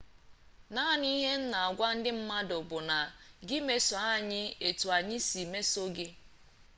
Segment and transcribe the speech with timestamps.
[0.73, 2.97] naanị ihe m na-agwa ndị mmadụ bụ na
[3.47, 6.07] gị meso anyị etu anyị si emeso gị